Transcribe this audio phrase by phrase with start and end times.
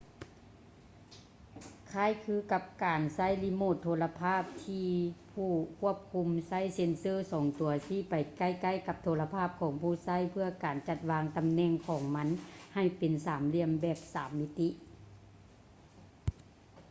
[1.91, 4.89] ຄ້າຍຄືກັບການໃຊ້ຣີໂມດໂທລະພາບ ທີ່
[5.31, 12.29] ຜູ້ຄວບຄຸມໃຊ້ເຊັນເຊີສອງຕົວຊີ້ໄປໃກ້ໆກັບໂທລະພາບຂອງຜູ້ໃຊ້ ເພື່ອການຈັດວາງຕຳແໜ່ງຂອງມັນ
[12.75, 14.69] ໃຫ້ເປັນສາມຫຼ່ຽມແບບສາມມິຕິ